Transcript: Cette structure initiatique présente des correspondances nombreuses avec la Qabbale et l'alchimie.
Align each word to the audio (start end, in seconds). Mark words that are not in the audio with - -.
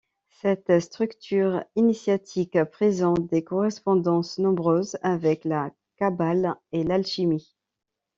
Cette 0.41 0.79
structure 0.79 1.63
initiatique 1.75 2.57
présente 2.71 3.27
des 3.27 3.43
correspondances 3.43 4.39
nombreuses 4.39 4.97
avec 5.03 5.45
la 5.45 5.69
Qabbale 5.99 6.55
et 6.71 6.83
l'alchimie. 6.83 7.55